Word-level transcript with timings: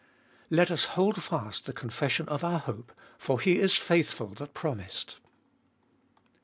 Let 0.49 0.71
us 0.71 0.85
hold 0.97 1.21
fast 1.21 1.67
the 1.67 1.73
confession 1.73 2.27
of 2.27 2.43
our 2.43 2.57
hope, 2.57 2.91
for 3.19 3.39
He 3.39 3.59
is 3.59 3.75
faithful 3.77 4.29
that 4.29 4.55
promised. 4.55 5.17